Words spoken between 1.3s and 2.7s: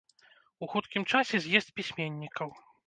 з'езд пісьменнікаў.